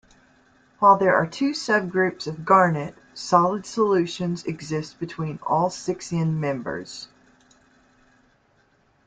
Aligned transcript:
While 0.79 0.97
there 0.97 1.13
are 1.15 1.27
two 1.27 1.51
subgroups 1.51 2.25
of 2.25 2.43
garnet, 2.43 2.95
solid 3.13 3.67
solutions 3.67 4.43
exist 4.45 4.99
between 4.99 5.37
all 5.43 5.69
six 5.69 6.11
end-members. 6.11 7.07